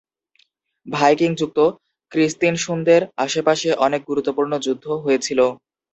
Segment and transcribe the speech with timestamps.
[0.85, 1.65] Viking যুগে
[2.11, 5.39] ক্রিস্তিনসুন্দের আশেপাশে অনেক গুরুত্বপূর্ণ যুদ্ধ হয়েছিল।